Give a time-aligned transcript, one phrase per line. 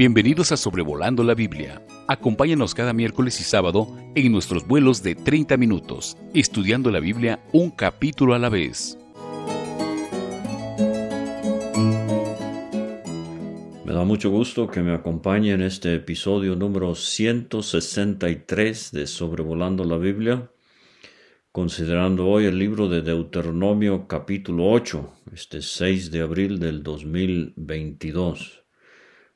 [0.00, 1.84] Bienvenidos a Sobrevolando la Biblia.
[2.08, 7.70] Acompáñanos cada miércoles y sábado en nuestros vuelos de 30 minutos, estudiando la Biblia un
[7.70, 8.96] capítulo a la vez.
[13.84, 19.98] Me da mucho gusto que me acompañe en este episodio número 163 de Sobrevolando la
[19.98, 20.50] Biblia,
[21.52, 28.59] considerando hoy el libro de Deuteronomio capítulo 8, este 6 de abril del 2022.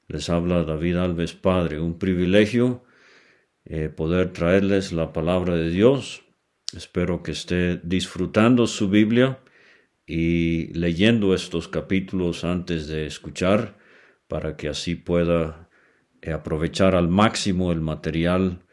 [0.09, 2.85] Les habla David Alves Padre, un privilegio
[3.65, 6.23] eh, poder traerles la palabra de Dios.
[6.77, 9.41] Espero que esté disfrutando su Biblia
[10.07, 13.79] y leyendo estos capítulos antes de escuchar
[14.29, 15.71] para que así pueda
[16.21, 18.67] eh, aprovechar al máximo el material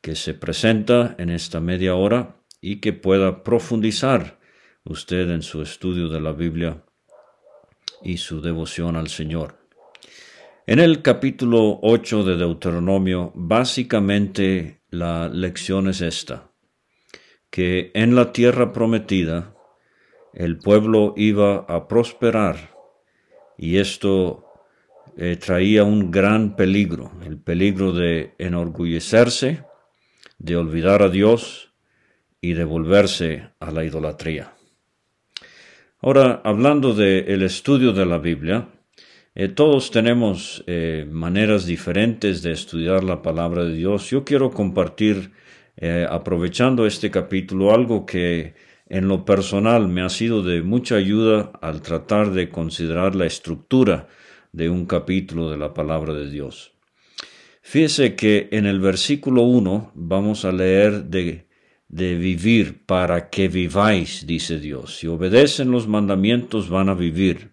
[0.00, 4.40] que se presenta en esta media hora y que pueda profundizar
[4.84, 6.84] usted en su estudio de la Biblia
[8.02, 9.61] y su devoción al Señor.
[10.64, 16.52] En el capítulo 8 de Deuteronomio, básicamente la lección es esta,
[17.50, 19.56] que en la tierra prometida
[20.32, 22.76] el pueblo iba a prosperar
[23.58, 24.46] y esto
[25.16, 29.64] eh, traía un gran peligro, el peligro de enorgullecerse,
[30.38, 31.72] de olvidar a Dios
[32.40, 34.54] y de volverse a la idolatría.
[36.00, 38.68] Ahora, hablando del estudio de la Biblia,
[39.34, 44.10] eh, todos tenemos eh, maneras diferentes de estudiar la palabra de Dios.
[44.10, 45.32] Yo quiero compartir,
[45.76, 48.54] eh, aprovechando este capítulo, algo que
[48.88, 54.06] en lo personal me ha sido de mucha ayuda al tratar de considerar la estructura
[54.52, 56.74] de un capítulo de la palabra de Dios.
[57.62, 61.46] Fíjese que en el versículo 1 vamos a leer de,
[61.88, 64.98] de vivir para que viváis, dice Dios.
[64.98, 67.51] Si obedecen los mandamientos van a vivir.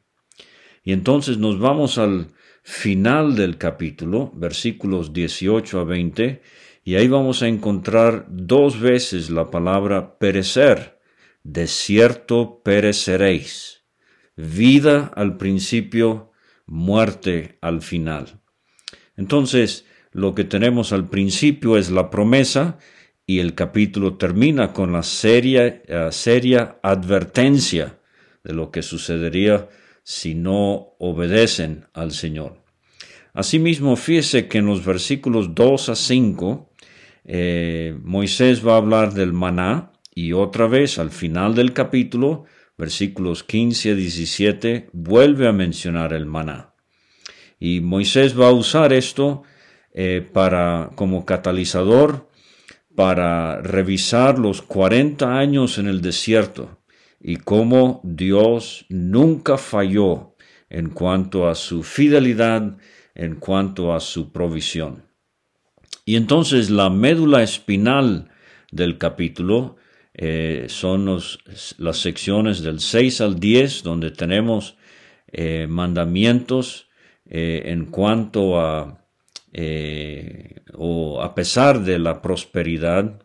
[0.90, 2.30] Y entonces nos vamos al
[2.64, 6.42] final del capítulo, versículos 18 a 20,
[6.84, 11.00] y ahí vamos a encontrar dos veces la palabra perecer.
[11.44, 13.84] De cierto pereceréis.
[14.36, 16.32] Vida al principio,
[16.66, 18.42] muerte al final.
[19.16, 22.80] Entonces, lo que tenemos al principio es la promesa
[23.28, 28.00] y el capítulo termina con la seria, eh, seria advertencia
[28.44, 29.70] de lo que sucedería
[30.10, 32.64] si no obedecen al Señor.
[33.32, 36.74] Asimismo, fíjese que en los versículos 2 a 5,
[37.26, 43.44] eh, Moisés va a hablar del maná y otra vez al final del capítulo, versículos
[43.44, 46.74] 15 a 17, vuelve a mencionar el maná.
[47.60, 49.44] Y Moisés va a usar esto
[49.94, 52.28] eh, para, como catalizador
[52.96, 56.79] para revisar los 40 años en el desierto
[57.20, 60.36] y cómo Dios nunca falló
[60.70, 62.78] en cuanto a su fidelidad,
[63.16, 65.04] en cuanto a su provisión.
[66.06, 68.30] Y entonces la médula espinal
[68.72, 69.78] del capítulo
[70.14, 71.06] eh, son
[71.78, 74.78] las secciones del 6 al 10, donde tenemos
[75.32, 76.90] eh, mandamientos
[77.26, 79.06] eh, en cuanto a,
[80.74, 83.22] o a pesar de la prosperidad,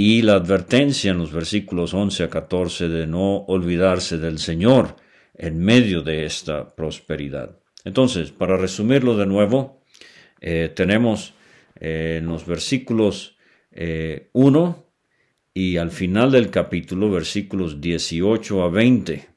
[0.00, 4.94] y la advertencia en los versículos 11 a 14 de no olvidarse del Señor
[5.34, 7.58] en medio de esta prosperidad.
[7.84, 9.82] Entonces, para resumirlo de nuevo,
[10.40, 11.34] eh, tenemos
[11.80, 13.38] eh, en los versículos
[13.72, 14.30] 1 eh,
[15.52, 19.28] y al final del capítulo, versículos 18 a 20,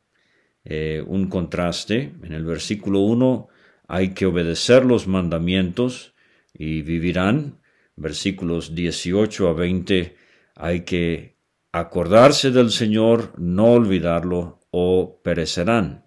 [1.08, 2.12] un contraste.
[2.22, 3.48] En el versículo 1
[3.88, 6.14] hay que obedecer los mandamientos
[6.54, 7.58] y vivirán.
[7.96, 10.21] Versículos 18 a 20
[10.62, 11.38] hay que
[11.72, 16.06] acordarse del Señor, no olvidarlo o perecerán.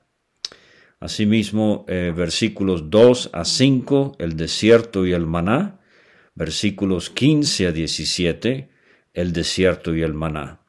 [1.01, 5.81] Asimismo, eh, versículos 2 a 5, el desierto y el maná.
[6.37, 8.71] Versículos 15 a 17,
[9.13, 10.61] el desierto y el maná.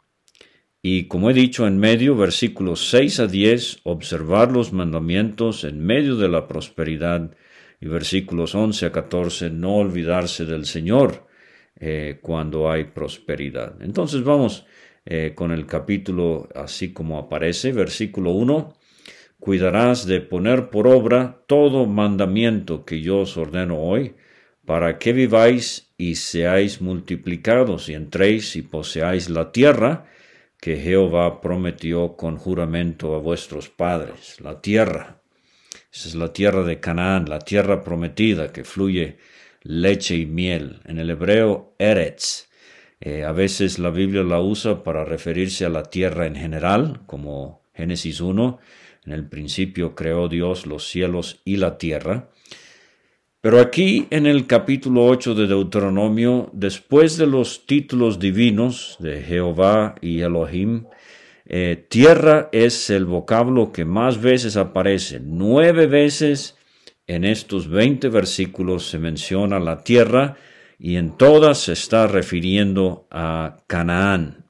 [0.82, 6.16] Y como he dicho en medio, versículos 6 a 10, observar los mandamientos en medio
[6.16, 7.36] de la prosperidad.
[7.80, 11.25] Y versículos 11 a 14, no olvidarse del Señor
[11.78, 13.82] eh, cuando hay prosperidad.
[13.82, 14.66] Entonces vamos
[15.06, 18.74] eh, con el capítulo así como aparece, versículo 1.
[19.40, 24.16] Cuidarás de poner por obra todo mandamiento que yo os ordeno hoy,
[24.66, 30.06] para que viváis y seáis multiplicados y entréis y poseáis la tierra
[30.60, 35.22] que Jehová prometió con juramento a vuestros padres, la tierra.
[35.94, 39.18] Esa es la tierra de Canaán, la tierra prometida que fluye
[39.66, 40.80] leche y miel.
[40.86, 42.48] En el hebreo, Eretz.
[43.02, 47.62] Eh, a veces la Biblia la usa para referirse a la tierra en general, como
[47.74, 48.60] Génesis 1.
[49.06, 52.30] En el principio creó Dios los cielos y la tierra.
[53.42, 59.96] Pero aquí en el capítulo 8 de Deuteronomio, después de los títulos divinos de Jehová
[60.02, 60.86] y Elohim,
[61.46, 65.20] eh, tierra es el vocablo que más veces aparece.
[65.24, 66.55] Nueve veces
[67.08, 70.38] en estos 20 versículos se menciona la tierra
[70.80, 74.46] y en todas se está refiriendo a Canaán.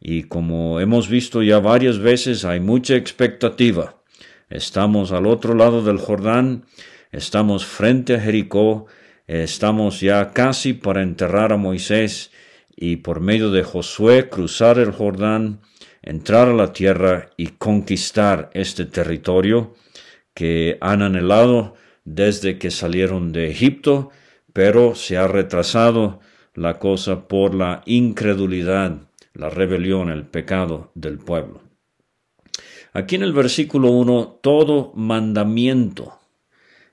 [0.00, 4.02] Y como hemos visto ya varias veces, hay mucha expectativa.
[4.48, 6.66] Estamos al otro lado del Jordán,
[7.10, 8.86] estamos frente a Jericó,
[9.26, 12.30] estamos ya casi para enterrar a Moisés
[12.76, 15.60] y por medio de Josué cruzar el Jordán,
[16.02, 19.74] entrar a la tierra y conquistar este territorio
[20.34, 21.74] que han anhelado
[22.06, 24.10] desde que salieron de Egipto,
[24.54, 26.20] pero se ha retrasado
[26.54, 29.02] la cosa por la incredulidad,
[29.34, 31.60] la rebelión, el pecado del pueblo.
[32.94, 36.18] Aquí en el versículo 1, todo mandamiento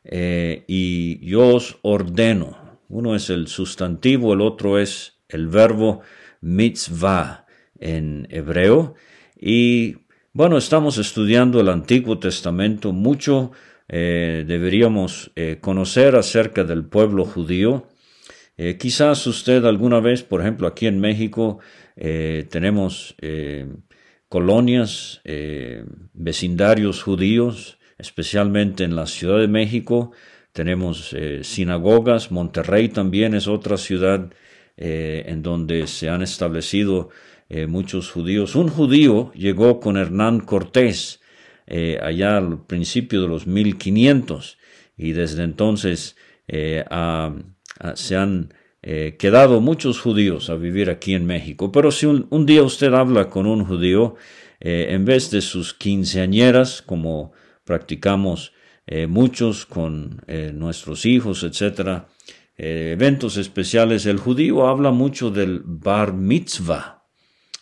[0.03, 2.79] eh, y yo os ordeno.
[2.89, 6.01] Uno es el sustantivo, el otro es el verbo
[6.41, 7.45] mitzvah
[7.79, 8.95] en hebreo.
[9.39, 9.97] Y
[10.33, 13.51] bueno, estamos estudiando el Antiguo Testamento mucho
[13.89, 17.87] eh, deberíamos eh, conocer acerca del pueblo judío.
[18.57, 21.59] Eh, quizás usted alguna vez, por ejemplo, aquí en México,
[21.95, 23.15] tenemos
[24.29, 25.21] colonias,
[26.13, 30.11] vecindarios judíos, especialmente en la Ciudad de México.
[30.53, 34.33] Tenemos sinagogas, Monterrey también es otra ciudad
[34.75, 37.09] en donde se han establecido
[37.67, 38.55] muchos judíos.
[38.55, 41.21] Un judío llegó con Hernán Cortés
[41.65, 44.57] eh, allá al principio de los 1500
[44.97, 46.15] y desde entonces
[46.47, 46.83] eh,
[47.95, 51.71] se han eh, quedado muchos judíos a vivir aquí en México.
[51.71, 54.15] Pero si un, día usted habla con un judío,
[54.65, 57.33] en vez de sus quinceañeras, como
[57.65, 58.53] practicamos
[59.09, 60.21] muchos con
[60.53, 62.03] nuestros hijos, etc.,
[62.55, 67.03] eventos especiales, el judío habla mucho del bar mitzvah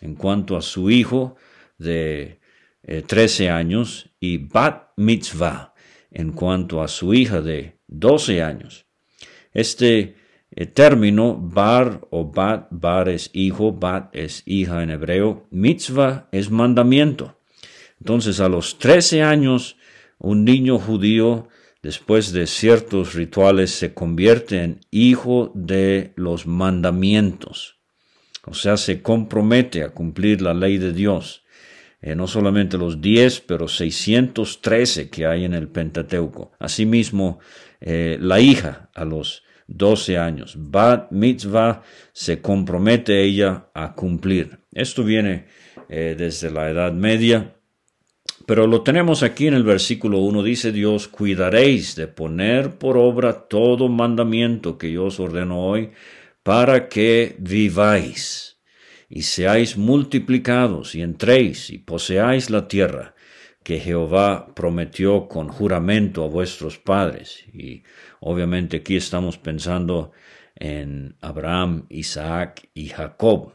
[0.01, 1.37] en cuanto a su hijo
[1.79, 2.40] de
[2.85, 5.73] 13 eh, años y bat mitzvah
[6.11, 8.85] en cuanto a su hija de 12 años.
[9.53, 10.15] Este
[10.55, 16.49] eh, término bar o bat, bar es hijo, bat es hija en hebreo, mitzvah es
[16.49, 17.37] mandamiento.
[17.99, 19.77] Entonces a los 13 años
[20.17, 21.47] un niño judío
[21.81, 27.79] después de ciertos rituales se convierte en hijo de los mandamientos.
[28.45, 31.40] O sea, se compromete a cumplir la ley de Dios.
[32.01, 36.51] Eh, no solamente los 10, pero 613 que hay en el Pentateuco.
[36.59, 37.39] Asimismo,
[37.79, 44.59] eh, la hija a los 12 años, Bat Mitzvah, se compromete ella a cumplir.
[44.73, 45.45] Esto viene
[45.89, 47.55] eh, desde la Edad Media,
[48.45, 53.47] pero lo tenemos aquí en el versículo 1, dice Dios, cuidaréis de poner por obra
[53.47, 55.91] todo mandamiento que yo os ordeno hoy,
[56.43, 58.50] para que viváis
[59.13, 63.13] y seáis multiplicados y entréis y poseáis la tierra
[63.61, 67.43] que Jehová prometió con juramento a vuestros padres.
[67.53, 67.83] Y
[68.21, 70.13] obviamente aquí estamos pensando
[70.55, 73.51] en Abraham, Isaac y Jacob.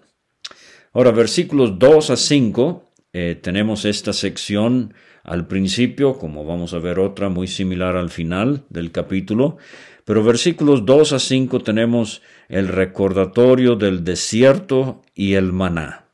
[0.92, 4.92] Ahora, versículos 2 a 5, eh, tenemos esta sección
[5.26, 9.58] al principio, como vamos a ver otra muy similar al final del capítulo,
[10.04, 16.04] pero versículos 2 a 5 tenemos el recordatorio del desierto y el maná.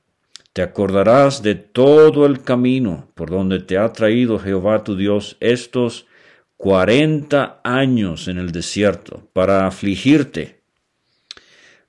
[0.54, 6.06] Te acordarás de todo el camino por donde te ha traído Jehová tu Dios estos
[6.56, 10.62] cuarenta años en el desierto para afligirte,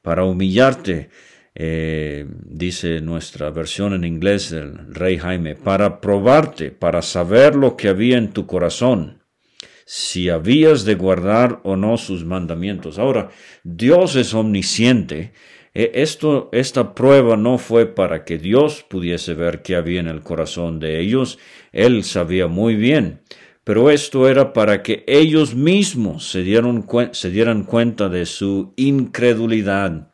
[0.01, 1.09] para humillarte,
[1.55, 7.89] eh, dice nuestra versión en inglés del rey Jaime, para probarte, para saber lo que
[7.89, 9.23] había en tu corazón
[9.85, 12.97] si habías de guardar o no sus mandamientos.
[12.99, 13.29] Ahora,
[13.63, 15.33] Dios es omnisciente.
[15.73, 20.21] E, esto, esta prueba no fue para que Dios pudiese ver qué había en el
[20.21, 21.39] corazón de ellos.
[21.71, 23.21] Él sabía muy bien.
[23.63, 26.43] Pero esto era para que ellos mismos se,
[27.11, 30.11] se dieran cuenta de su incredulidad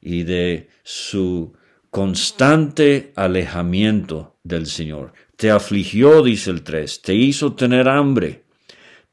[0.00, 1.52] y de su
[1.90, 5.12] constante alejamiento del Señor.
[5.36, 8.42] Te afligió, dice el 3, te hizo tener hambre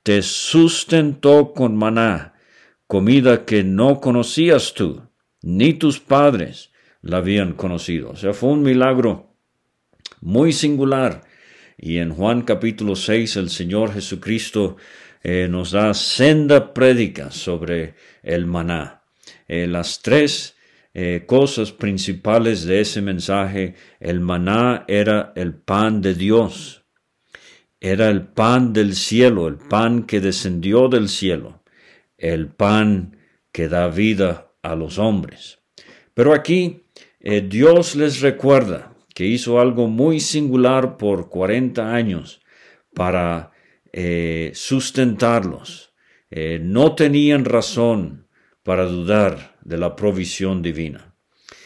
[0.04, 2.34] te sustentó con maná,
[2.88, 5.04] comida que no conocías tú,
[5.42, 6.72] ni tus padres
[7.02, 8.12] la habían conocido.
[8.12, 9.36] O sea, fue un milagro
[10.22, 11.24] muy singular.
[11.78, 14.78] Y en Juan capítulo 6 el Señor Jesucristo
[15.22, 17.94] eh, nos da senda prédica sobre
[18.24, 19.04] el maná.
[19.48, 20.56] Eh, las tres
[20.94, 26.84] eh, cosas principales de ese mensaje, el maná era el pan de Dios,
[27.80, 31.64] era el pan del cielo, el pan que descendió del cielo.
[32.18, 33.16] el pan
[33.54, 35.60] que da vida a los hombres.
[36.14, 36.84] Pero aquí
[37.22, 42.42] eh, Dios les recuerda que hizo algo muy singular por 40 años
[42.94, 43.52] para
[43.94, 45.94] eh, sustentarlos.
[46.30, 48.29] No tenían razón
[48.64, 51.16] para dudar de la provisión divina.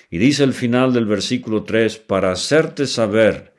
[0.09, 3.53] Y dice el final del versículo 3, para hacerte saber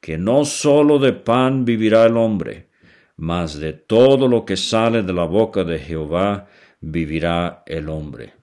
[0.00, 2.68] que no sólo de pan vivirá el hombre,
[3.16, 6.48] mas de todo lo que sale de la boca de Jehová
[6.80, 8.34] vivirá el hombre.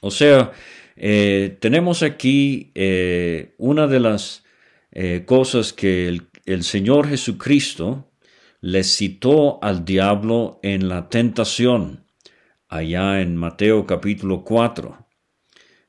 [0.00, 0.52] O sea,
[0.96, 4.44] eh, tenemos aquí eh, una de las
[4.90, 8.10] eh, cosas que el, el, Señor Jesucristo
[8.60, 12.07] le citó al diablo en la tentación,
[12.68, 15.06] allá en Mateo capítulo 4.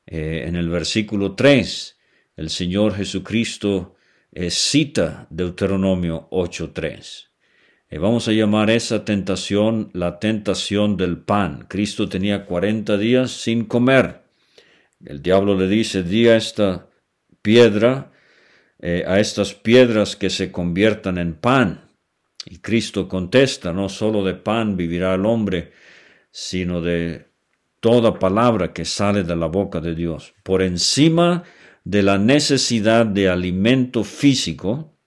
[0.05, 1.98] en el versículo 3,
[2.38, 3.95] el Señor Jesucristo
[4.50, 7.27] cita Deuteronomio 8.3.
[8.00, 11.65] vamos a llamar esa tentación la tentación del pan.
[11.69, 14.29] Cristo tenía 40 días sin comer
[15.05, 16.89] el diablo le dice, di a esta
[17.41, 18.12] piedra,
[18.79, 21.89] eh, a estas piedras que se conviertan en pan.
[22.45, 25.71] Y Cristo contesta, no solo de pan vivirá el hombre,
[26.31, 27.27] sino de
[27.79, 30.33] toda palabra que sale de la boca de Dios.
[30.43, 31.43] Por encima
[31.83, 34.98] de la necesidad de alimento físico,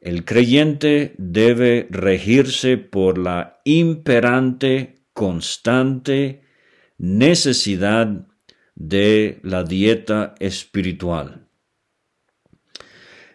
[0.00, 6.42] el creyente debe regirse por la imperante, constante
[6.96, 8.26] necesidad
[8.74, 11.46] de la dieta espiritual.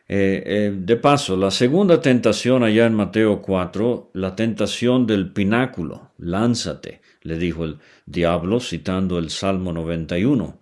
[0.08, 6.12] Eh, eh, de paso, la segunda tentación allá en Mateo 4, la tentación del pináculo,
[6.18, 10.60] lánzate, le dijo el diablo citando el Salmo 91.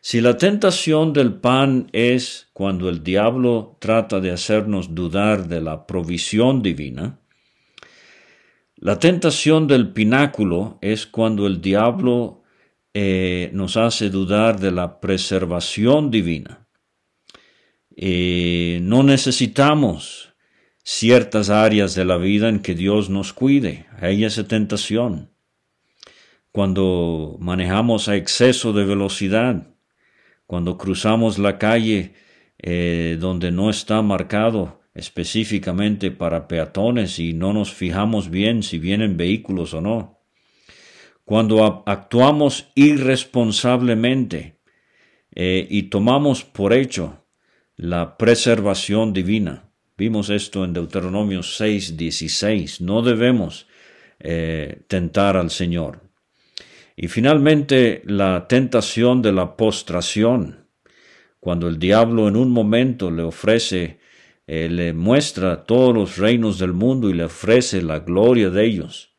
[0.00, 5.86] Si la tentación del pan es cuando el diablo trata de hacernos dudar de la
[5.86, 7.18] provisión divina,
[8.76, 12.42] la tentación del pináculo es cuando el diablo
[12.94, 16.68] eh, nos hace dudar de la preservación divina.
[17.96, 20.34] Eh, no necesitamos
[20.84, 23.86] ciertas áreas de la vida en que Dios nos cuide.
[24.00, 25.30] Hay esa tentación.
[26.52, 29.74] Cuando manejamos a exceso de velocidad,
[30.46, 32.14] cuando cruzamos la calle
[32.58, 39.16] eh, donde no está marcado específicamente para peatones y no nos fijamos bien si vienen
[39.16, 40.18] vehículos o no
[41.28, 44.62] cuando actuamos irresponsablemente
[45.34, 47.26] eh, y tomamos por hecho
[47.76, 49.70] la preservación divina.
[49.98, 52.80] Vimos esto en Deuteronomio 6, 16.
[52.80, 53.66] No debemos
[54.20, 56.07] eh, tentar al Señor.
[57.00, 60.66] Y finalmente la tentación de la postración,
[61.38, 64.00] cuando el diablo en un momento le ofrece,
[64.48, 69.14] eh, le muestra todos los reinos del mundo y le ofrece la gloria de ellos.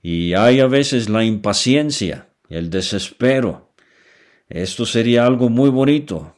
[0.00, 3.74] Y hay a veces la impaciencia, el desespero.
[4.48, 6.34] Esto sería algo muy bonito,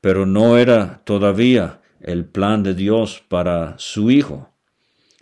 [0.00, 4.53] pero no era todavía el plan de Dios para su Hijo,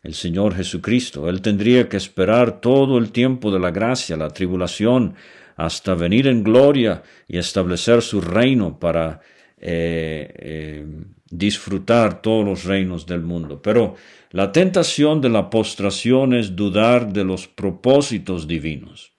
[0.03, 1.29] el Señor Jesucristo.
[1.29, 5.15] Él tendría que esperar todo el tiempo de la gracia, la tribulación,
[5.57, 9.21] hasta venir en gloria y establecer su reino para
[9.59, 10.87] eh, eh,
[11.31, 13.63] disfrutar todos los reinos del mundo.
[13.63, 13.95] Pero
[14.31, 19.13] la tentación de la postración es dudar de los propósitos divinos.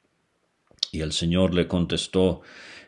[0.91, 2.41] Y el Señor le contestó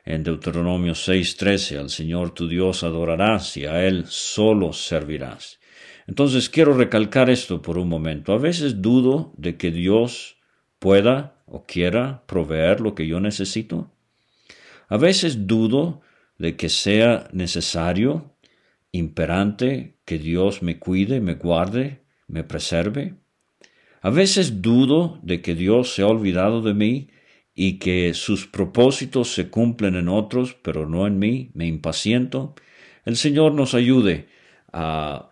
[0.04, 5.60] en Deuteronomio 6:13, al Señor tu Dios adorarás y a Él solo servirás.
[6.08, 8.34] Entonces quiero recalcar esto por un momento.
[8.34, 10.38] A veces dudo de que Dios
[10.80, 13.92] pueda o quiera proveer lo que yo necesito.
[14.88, 16.02] A veces dudo
[16.38, 18.36] de que sea necesario,
[18.92, 23.16] imperante, que Dios me cuide, me guarde, me preserve?
[24.02, 27.10] A veces dudo de que Dios se ha olvidado de mí
[27.56, 32.54] y que sus propósitos se cumplen en otros, pero no en mí, me impaciento.
[33.06, 34.28] El Señor nos ayude
[34.72, 35.30] a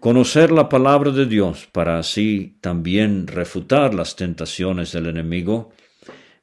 [0.00, 5.70] conocer la palabra de Dios para así también refutar las tentaciones del enemigo,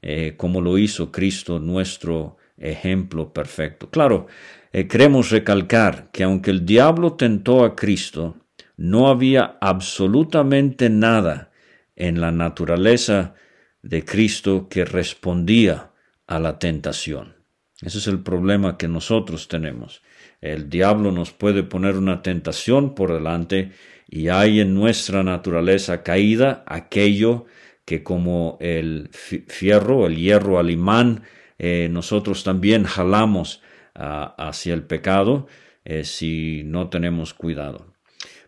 [0.02, 3.90] eh, como lo hizo Cristo, nuestro ejemplo perfecto.
[3.90, 4.28] Claro,
[4.72, 8.38] eh, queremos recalcar que aunque el diablo tentó a Cristo,
[8.78, 11.52] no había absolutamente nada
[11.96, 13.34] en la naturaleza
[13.82, 15.92] de Cristo que respondía
[16.28, 17.36] a la tentación.
[17.82, 20.02] Ese es el problema que nosotros tenemos.
[20.42, 23.72] El diablo nos puede poner una tentación por delante
[24.08, 27.46] y hay en nuestra naturaleza caída aquello
[27.86, 31.24] que como el fierro, el hierro al imán,
[31.58, 33.62] eh, nosotros también jalamos
[33.96, 35.48] ah, hacia el pecado
[35.86, 37.94] eh, si no tenemos cuidado.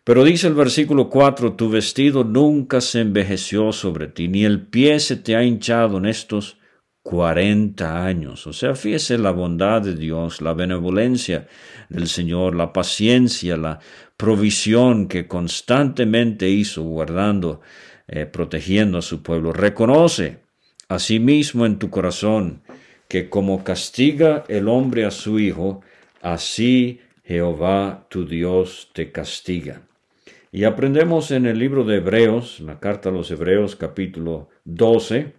[0.04, 5.00] Pero dice el versículo 4, tu vestido nunca se envejeció sobre ti, ni el pie
[5.00, 6.59] se te ha hinchado en estos
[7.10, 8.46] cuarenta años.
[8.46, 11.48] O sea, fíjese la bondad de Dios, la benevolencia
[11.90, 13.80] del Señor, la paciencia, la
[14.16, 17.62] provisión que constantemente hizo guardando,
[18.08, 19.54] eh, protegiendo a su pueblo.
[19.54, 20.42] Reconoce
[20.88, 22.62] a sí mismo en tu corazón
[23.08, 25.82] que como castiga el hombre a su hijo,
[26.22, 29.82] así Jehová tu Dios te castiga.
[30.52, 35.39] Y aprendemos en el libro de Hebreos, la carta a los Hebreos capítulo 12,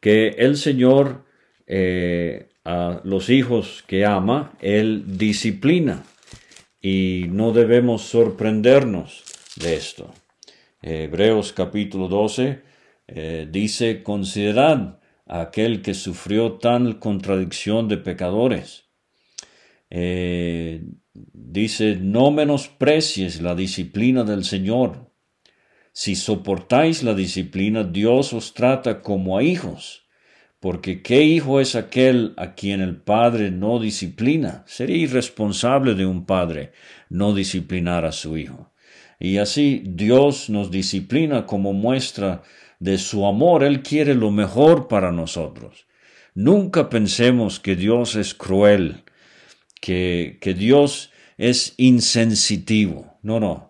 [0.00, 1.24] que el Señor
[1.66, 6.04] eh, a los hijos que ama, Él disciplina
[6.80, 9.24] y no debemos sorprendernos
[9.56, 10.12] de esto.
[10.82, 12.62] Hebreos capítulo 12
[13.08, 18.84] eh, dice, considerad a aquel que sufrió tal contradicción de pecadores.
[19.90, 25.07] Eh, dice, no menosprecies la disciplina del Señor.
[26.00, 30.04] Si soportáis la disciplina, Dios os trata como a hijos.
[30.60, 34.62] Porque ¿qué hijo es aquel a quien el padre no disciplina?
[34.68, 36.70] Sería irresponsable de un padre
[37.10, 38.70] no disciplinar a su hijo.
[39.18, 42.42] Y así Dios nos disciplina como muestra
[42.78, 43.64] de su amor.
[43.64, 45.88] Él quiere lo mejor para nosotros.
[46.32, 49.02] Nunca pensemos que Dios es cruel,
[49.80, 53.18] que, que Dios es insensitivo.
[53.24, 53.67] No, no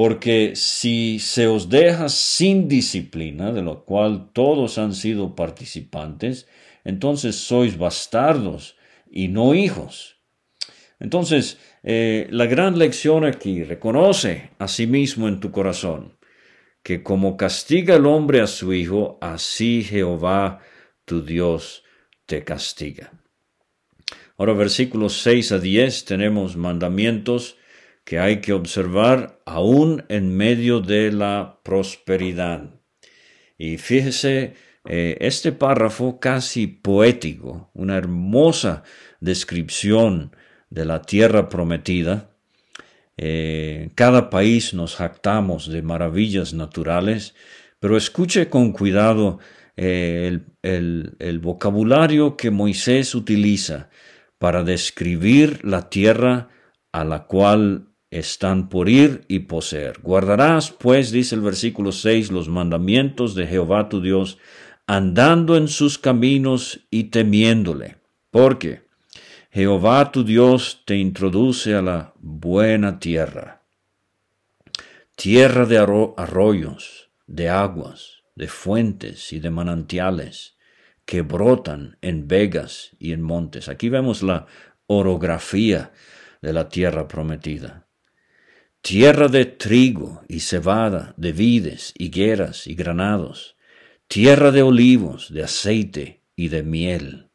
[0.00, 6.48] porque si se os deja sin disciplina, de lo cual todos han sido participantes,
[6.84, 8.78] entonces sois bastardos
[9.10, 10.16] y no hijos.
[11.00, 16.16] Entonces, eh, la gran lección aquí, reconoce a sí mismo en tu corazón
[16.82, 20.60] que como castiga el hombre a su hijo, así Jehová
[21.04, 21.84] tu Dios
[22.24, 23.12] te castiga.
[24.38, 27.58] Ahora versículos 6 a 10 tenemos mandamientos
[28.10, 32.74] que hay que observar aún en medio de la prosperidad.
[33.56, 34.54] Y fíjese,
[34.84, 38.82] eh, este párrafo casi poético, una hermosa
[39.20, 40.34] descripción
[40.70, 42.32] de la tierra prometida.
[43.16, 47.36] Eh, cada país nos jactamos de maravillas naturales,
[47.78, 49.38] pero escuche con cuidado
[49.76, 53.88] eh, el, el vocabulario que Moisés utiliza
[54.38, 56.48] para describir la tierra
[56.90, 60.00] a la cual están por ir y poseer.
[60.02, 64.38] Guardarás, pues, dice el versículo 6, los mandamientos de Jehová tu Dios,
[64.86, 67.98] andando en sus caminos y temiéndole,
[68.30, 68.82] porque
[69.50, 73.62] Jehová tu Dios te introduce a la buena tierra,
[75.14, 80.56] tierra de arroyos, de aguas, de fuentes y de manantiales,
[81.04, 83.68] que brotan en vegas y en montes.
[83.68, 84.46] Aquí vemos la
[84.86, 85.92] orografía
[86.40, 87.89] de la tierra prometida
[88.82, 93.56] tierra de trigo y cebada, de vides, higueras y granados,
[94.08, 97.30] tierra de olivos, de aceite y de miel,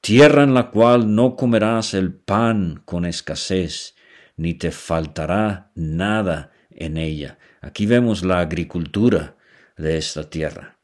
[0.00, 3.94] tierra en la cual no comerás el pan con escasez,
[4.36, 7.38] ni te faltará nada en ella.
[7.60, 9.36] Aquí vemos la agricultura
[9.76, 10.78] de esta tierra.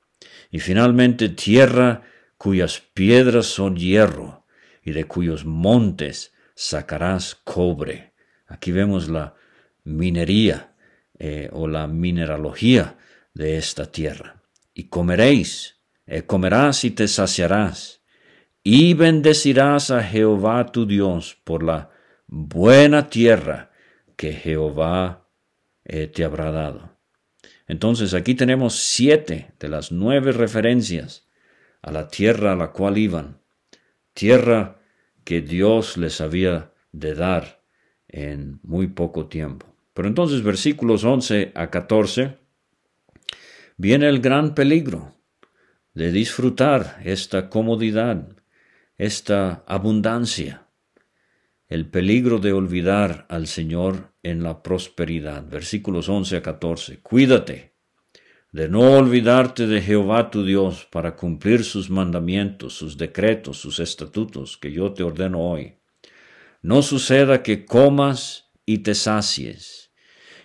[0.51, 2.03] Y finalmente tierra
[2.37, 4.45] cuyas piedras son hierro,
[4.85, 8.13] y de cuyos montes sacarás cobre.
[8.47, 9.35] Aquí vemos la
[9.85, 10.75] minería
[11.19, 12.97] eh, o la mineralogía
[13.35, 14.43] de esta tierra.
[14.75, 18.03] Y comeréis, eh, comerás y te saciarás,
[18.65, 21.91] y bendecirás a Jehová tu Dios por la
[22.27, 23.73] buena tierra
[24.17, 25.29] que Jehová
[25.85, 26.99] eh, te habrá dado.
[27.67, 31.29] Entonces aquí tenemos siete de las nueve referencias
[31.83, 33.41] a la tierra a la cual iban,
[34.13, 34.81] tierra
[35.25, 37.65] que Dios les había de dar
[38.09, 39.72] en muy poco tiempo.
[39.95, 42.39] Pero entonces versículos 11 a 14
[43.77, 45.17] viene el gran peligro
[45.95, 48.37] de disfrutar esta comodidad,
[48.97, 50.69] esta abundancia,
[51.69, 55.47] el peligro de olvidar al Señor en la prosperidad.
[55.47, 57.01] Versículos 11 a 14.
[57.01, 57.73] Cuídate
[58.53, 64.59] de no olvidarte de Jehová tu Dios para cumplir sus mandamientos, sus decretos, sus estatutos
[64.59, 65.79] que yo te ordeno hoy.
[66.61, 69.82] No suceda que comas y te sacies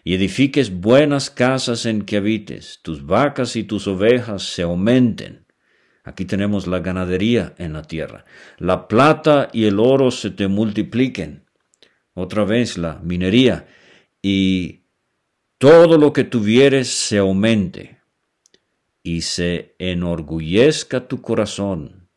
[0.07, 5.45] y edifiques buenas casas en que habites, tus vacas y tus ovejas se aumenten.
[6.05, 8.23] Aquí tenemos la ganadería en la tierra.
[8.57, 11.43] La plata y el oro se te multipliquen.
[12.13, 13.67] Otra vez la minería.
[14.21, 14.85] Y
[15.57, 17.99] todo lo que tuvieres se aumente.
[19.03, 22.07] Y se enorgullezca tu corazón.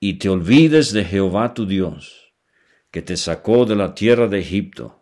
[0.00, 2.34] Y te olvides de Jehová tu Dios,
[2.90, 4.97] que te sacó de la tierra de Egipto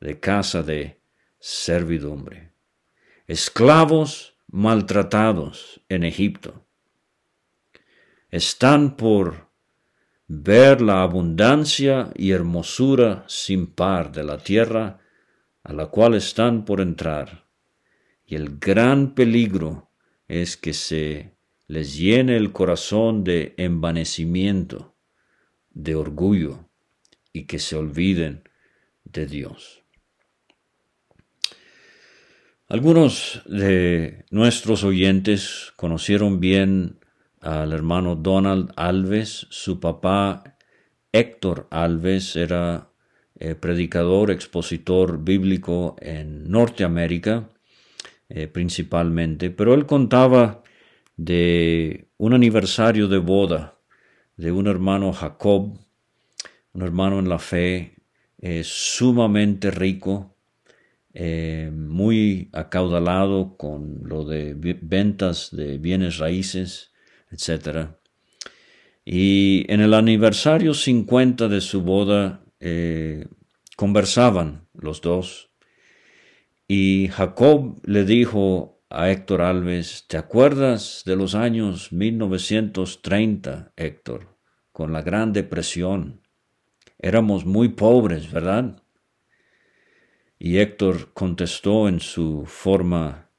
[0.00, 1.00] de casa de
[1.38, 2.52] servidumbre,
[3.26, 6.66] esclavos maltratados en Egipto.
[8.30, 9.48] Están por
[10.28, 14.98] ver la abundancia y hermosura sin par de la tierra
[15.62, 17.46] a la cual están por entrar,
[18.24, 19.90] y el gran peligro
[20.28, 24.94] es que se les llene el corazón de envanecimiento,
[25.70, 26.68] de orgullo,
[27.32, 28.48] y que se olviden
[29.04, 29.82] de Dios.
[32.68, 36.98] Algunos de nuestros oyentes conocieron bien
[37.40, 39.46] al hermano Donald Alves.
[39.50, 40.56] Su papá
[41.12, 42.90] Héctor Alves era
[43.38, 47.50] eh, predicador, expositor bíblico en Norteamérica,
[48.28, 50.64] eh, principalmente, pero él contaba
[51.16, 53.78] de un aniversario de boda
[54.36, 55.78] de un hermano Jacob,
[56.72, 57.94] un hermano en la fe,
[58.38, 60.35] eh, sumamente rico,
[61.72, 66.92] muy acaudalado con lo de ventas de bienes raíces,
[67.30, 67.88] etc.
[69.04, 73.26] Y en el aniversario 50 de su boda, eh,
[73.76, 75.50] conversaban los dos
[76.66, 84.36] y Jacob le dijo a Héctor Alves, ¿te acuerdas de los años 1930, Héctor,
[84.72, 86.22] con la Gran Depresión?
[86.98, 88.82] Éramos muy pobres, ¿verdad?
[90.38, 93.30] Y Héctor contestó en su forma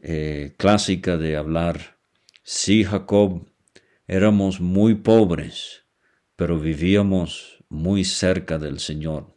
[0.00, 1.98] eh, clásica de hablar,
[2.42, 3.46] sí, Jacob,
[4.06, 5.84] éramos muy pobres,
[6.36, 9.36] pero vivíamos muy cerca del Señor.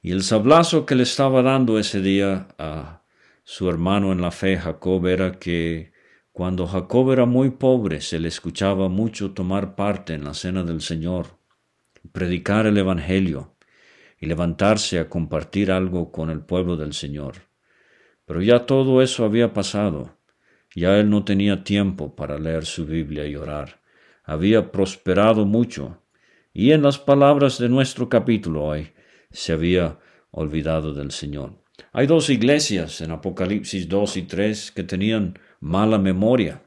[0.00, 3.02] Y el sablazo que le estaba dando ese día a
[3.44, 5.92] su hermano en la fe, Jacob, era que
[6.32, 10.80] cuando Jacob era muy pobre se le escuchaba mucho tomar parte en la cena del
[10.80, 11.38] Señor,
[12.10, 13.54] predicar el Evangelio
[14.22, 17.48] y levantarse a compartir algo con el pueblo del Señor.
[18.24, 20.16] Pero ya todo eso había pasado.
[20.76, 23.80] Ya él no tenía tiempo para leer su Biblia y orar.
[24.22, 25.98] Había prosperado mucho
[26.54, 28.92] y en las palabras de nuestro capítulo hoy
[29.32, 29.98] se había
[30.30, 31.54] olvidado del Señor.
[31.92, 36.62] Hay dos iglesias en Apocalipsis 2 y 3 que tenían mala memoria.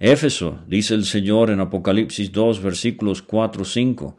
[0.00, 4.18] Éfeso, dice el Señor en Apocalipsis 2 versículos 4 5,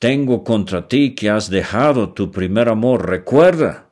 [0.00, 3.90] Tengo contra ti que has dejado tu primer amor, recuerda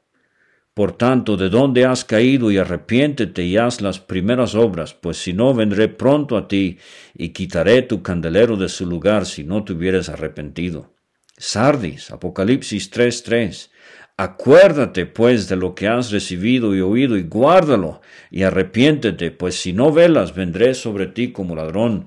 [0.79, 5.33] por tanto, de dónde has caído y arrepiéntete y haz las primeras obras, pues si
[5.33, 6.79] no vendré pronto a ti
[7.15, 10.95] y quitaré tu candelero de su lugar si no te hubieras arrepentido.
[11.37, 13.73] Sardis, Apocalipsis 3:3.
[14.17, 19.73] Acuérdate pues de lo que has recibido y oído y guárdalo y arrepiéntete, pues si
[19.73, 22.07] no velas vendré sobre ti como ladrón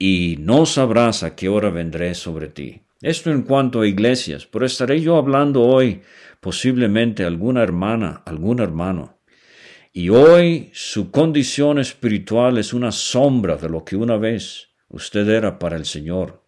[0.00, 2.82] y no sabrás a qué hora vendré sobre ti.
[3.02, 6.02] Esto en cuanto a iglesias, pero estaré yo hablando hoy
[6.40, 9.20] posiblemente alguna hermana, algún hermano.
[9.92, 15.58] Y hoy su condición espiritual es una sombra de lo que una vez usted era
[15.58, 16.42] para el Señor.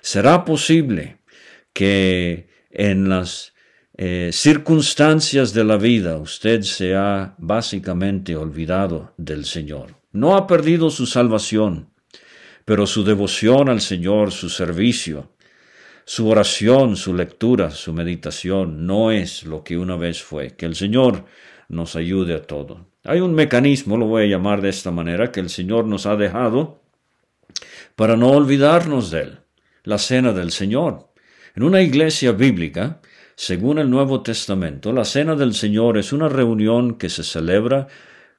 [0.00, 1.18] ¿Será posible
[1.72, 3.52] que en las
[3.96, 9.96] eh, circunstancias de la vida usted se ha básicamente olvidado del Señor?
[10.12, 11.90] No ha perdido su salvación,
[12.64, 15.31] pero su devoción al Señor, su servicio,
[16.04, 20.50] su oración, su lectura, su meditación no es lo que una vez fue.
[20.56, 21.24] Que el Señor
[21.68, 22.86] nos ayude a todo.
[23.04, 26.16] Hay un mecanismo, lo voy a llamar de esta manera, que el Señor nos ha
[26.16, 26.82] dejado
[27.96, 29.38] para no olvidarnos de él.
[29.84, 31.12] La cena del Señor.
[31.54, 33.00] En una iglesia bíblica,
[33.34, 37.88] según el Nuevo Testamento, la cena del Señor es una reunión que se celebra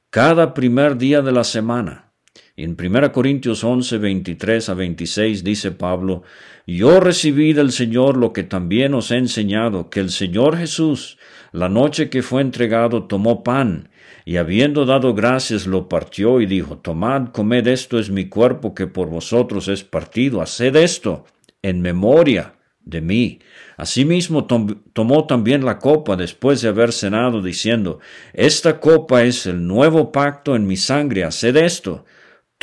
[0.09, 2.12] cada primer día de la semana.
[2.55, 6.21] En 1 Corintios 11, 23 a 26 dice Pablo,
[6.67, 11.17] Yo recibí del Señor lo que también os he enseñado, que el Señor Jesús,
[11.51, 13.89] la noche que fue entregado, tomó pan,
[14.23, 18.85] y habiendo dado gracias lo partió y dijo, Tomad, comed esto es mi cuerpo que
[18.85, 21.25] por vosotros es partido, haced esto
[21.63, 22.53] en memoria
[22.85, 23.39] de mí.
[23.77, 27.97] Asimismo tomó también la copa después de haber cenado, diciendo,
[28.31, 32.05] Esta copa es el nuevo pacto en mi sangre, haced esto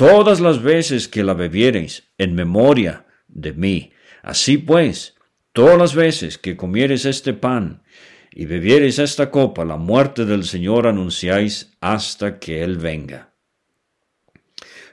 [0.00, 3.92] todas las veces que la bebiereis en memoria de mí.
[4.22, 5.14] Así pues,
[5.52, 7.82] todas las veces que comiereis este pan
[8.32, 13.34] y bebiereis esta copa, la muerte del Señor anunciáis hasta que Él venga.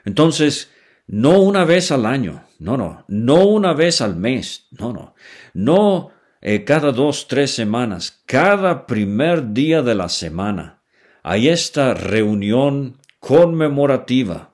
[0.04, 0.74] Entonces,
[1.06, 5.14] no una vez al año, no, no, no una vez al mes, no, no,
[5.54, 6.10] no
[6.42, 10.82] eh, cada dos, tres semanas, cada primer día de la semana,
[11.22, 14.47] hay esta reunión conmemorativa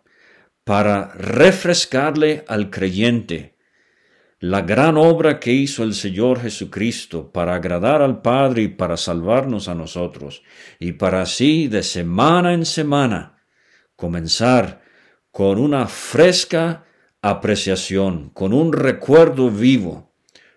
[0.64, 3.54] para refrescarle al creyente
[4.40, 9.68] la gran obra que hizo el Señor Jesucristo para agradar al Padre y para salvarnos
[9.68, 10.42] a nosotros,
[10.78, 13.42] y para así de semana en semana
[13.96, 14.82] comenzar
[15.30, 16.84] con una fresca
[17.22, 20.12] apreciación, con un recuerdo vivo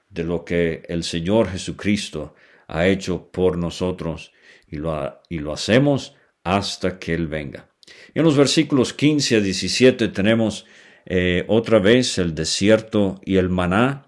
[0.10, 2.36] de lo que el Señor Jesucristo
[2.68, 4.34] ha hecho por nosotros
[4.68, 7.70] y lo, y lo hacemos hasta que Él venga.
[8.18, 10.66] En los versículos 15 a 17 tenemos
[11.06, 14.08] eh, otra vez el desierto y el maná.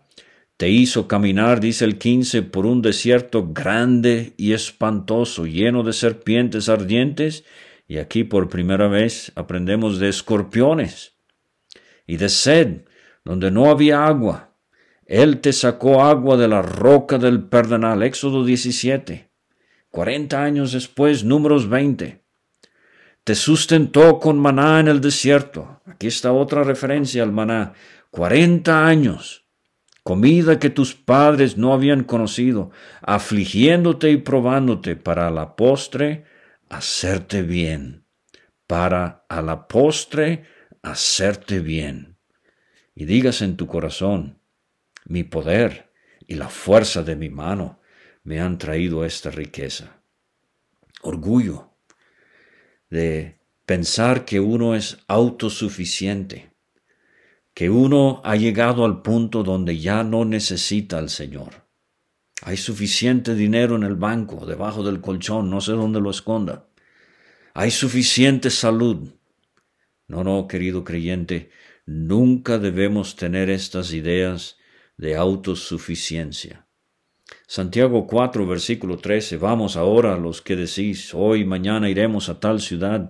[0.57, 6.69] Te hizo caminar, dice el 15, por un desierto grande y espantoso, lleno de serpientes
[6.69, 7.43] ardientes.
[7.87, 11.13] Y aquí por primera vez aprendemos de escorpiones
[12.07, 12.85] y de sed,
[13.23, 14.55] donde no había agua.
[15.05, 19.29] Él te sacó agua de la roca del Perdonal, Éxodo 17.
[19.91, 22.27] Cuarenta años después, números 20
[23.29, 25.83] te sustentó con maná en el desierto.
[25.85, 27.73] Aquí está otra referencia al maná.
[28.09, 29.45] Cuarenta años,
[30.01, 32.71] comida que tus padres no habían conocido,
[33.03, 36.25] afligiéndote y probándote para la postre
[36.69, 38.03] hacerte bien,
[38.65, 40.45] para a la postre
[40.81, 42.17] hacerte bien.
[42.95, 44.39] Y digas en tu corazón,
[45.05, 45.91] mi poder
[46.25, 47.79] y la fuerza de mi mano
[48.23, 50.01] me han traído esta riqueza.
[51.03, 51.68] Orgullo,
[52.89, 56.51] de pensar que uno es autosuficiente,
[57.53, 61.67] que uno ha llegado al punto donde ya no necesita al Señor.
[62.41, 66.69] Hay suficiente dinero en el banco, debajo del colchón, no sé dónde lo esconda.
[67.53, 69.09] Hay suficiente salud.
[70.07, 71.51] No, no, querido creyente,
[71.85, 74.57] nunca debemos tener estas ideas
[74.97, 76.68] de autosuficiencia.
[77.51, 83.09] Santiago 4, versículo 13, vamos ahora los que decís, hoy, mañana iremos a tal ciudad,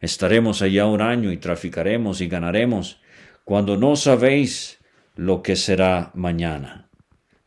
[0.00, 3.00] estaremos allá un año y traficaremos y ganaremos,
[3.42, 4.78] cuando no sabéis
[5.16, 6.88] lo que será mañana.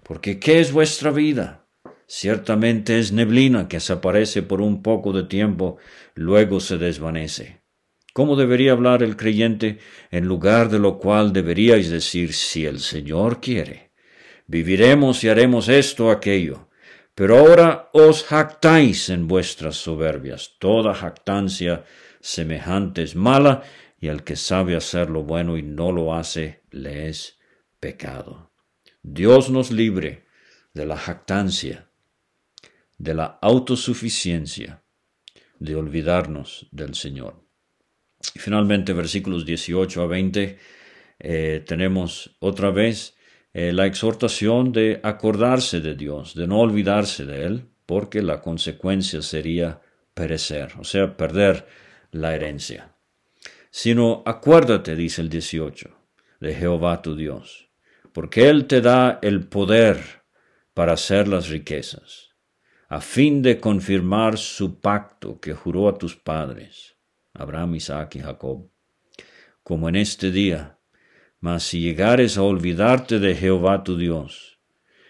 [0.03, 1.65] Porque ¿qué es vuestra vida?
[2.07, 5.77] Ciertamente es neblina que se aparece por un poco de tiempo,
[6.13, 7.61] luego se desvanece.
[8.11, 9.79] ¿Cómo debería hablar el creyente?
[10.11, 13.82] En lugar de lo cual deberíais decir, si el Señor quiere
[14.47, 16.69] viviremos y haremos esto aquello.
[17.15, 20.55] Pero ahora os jactáis en vuestras soberbias.
[20.59, 21.83] Toda jactancia
[22.19, 23.63] semejante es mala,
[24.03, 27.39] y al que sabe hacer lo bueno y no lo hace, le es
[27.79, 28.51] pecado.
[29.01, 30.25] Dios nos libre
[30.73, 31.89] de la jactancia,
[32.97, 34.83] de la autosuficiencia,
[35.59, 37.47] de olvidarnos del Señor.
[38.35, 40.59] Y finalmente, versículos 18 a 20,
[41.19, 43.15] eh, tenemos otra vez
[43.53, 49.21] eh, la exhortación de acordarse de Dios, de no olvidarse de Él, porque la consecuencia
[49.21, 49.81] sería
[50.13, 51.67] perecer, o sea, perder
[52.11, 52.95] la herencia.
[53.69, 55.89] Sino acuérdate, dice el 18,
[56.39, 57.69] de Jehová tu Dios,
[58.11, 60.23] porque Él te da el poder
[60.73, 62.29] para hacer las riquezas,
[62.89, 66.95] a fin de confirmar su pacto que juró a tus padres,
[67.33, 68.69] Abraham, Isaac y Jacob,
[69.63, 70.79] como en este día
[71.43, 74.59] mas si llegares a olvidarte de Jehová tu Dios,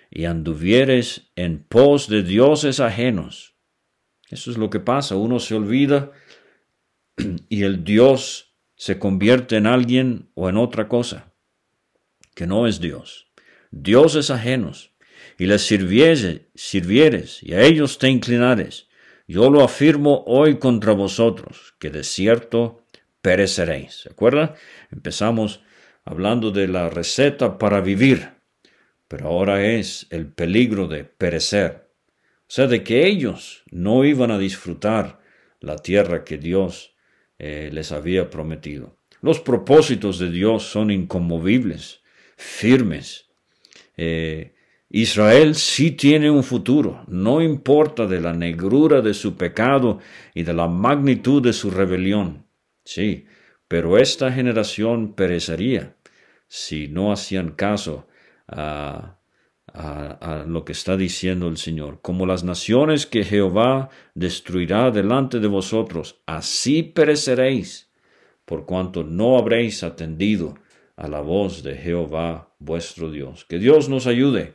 [0.09, 3.53] y anduvieres en pos de dioses ajenos,
[4.31, 6.11] eso es lo que pasa, uno se olvida
[7.49, 11.31] y el Dios se convierte en alguien o en otra cosa,
[12.33, 13.27] que no es Dios.
[13.69, 14.91] Dioses ajenos,
[15.37, 18.87] y les sirvieres, sirvieres y a ellos te inclinares,
[19.27, 22.83] yo lo afirmo hoy contra vosotros, que de cierto
[23.21, 24.01] pereceréis.
[24.01, 24.55] ¿Se acuerda?
[24.91, 25.61] Empezamos
[26.05, 28.29] hablando de la receta para vivir,
[29.07, 31.89] pero ahora es el peligro de perecer,
[32.41, 35.19] o sea, de que ellos no iban a disfrutar
[35.59, 36.95] la tierra que Dios
[37.39, 38.97] eh, les había prometido.
[39.21, 42.01] Los propósitos de Dios son inconmovibles,
[42.35, 43.29] firmes.
[43.95, 44.53] Eh,
[44.89, 49.99] Israel sí tiene un futuro, no importa de la negrura de su pecado
[50.35, 52.45] y de la magnitud de su rebelión.
[52.85, 53.25] Sí,
[53.73, 55.95] pero esta generación perecería
[56.47, 58.05] si no hacían caso
[58.47, 59.17] a,
[59.65, 61.99] a, lo que está diciendo el Señor.
[62.03, 67.91] Como las naciones que Jehová destruirá delante de vosotros, así pereceréis,
[68.45, 70.53] por cuanto no habréis atendido
[70.95, 73.43] a la voz de Jehová vuestro Dios.
[73.43, 74.53] Que Dios nos ayude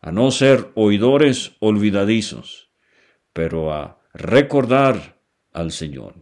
[0.00, 2.70] a no ser oidores olvidadizos,
[3.32, 5.20] pero a recordar
[5.52, 6.21] al Señor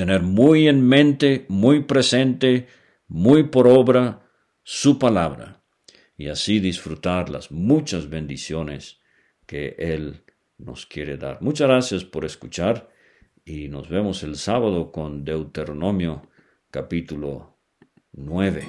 [0.00, 2.68] tener muy en mente, muy presente,
[3.06, 4.22] muy por obra
[4.62, 5.62] su palabra
[6.16, 8.98] y así disfrutar las muchas bendiciones
[9.44, 10.22] que Él
[10.56, 11.42] nos quiere dar.
[11.42, 12.88] Muchas gracias por escuchar
[13.44, 16.30] y nos vemos el sábado con Deuteronomio
[16.70, 17.58] capítulo
[18.12, 18.64] 9.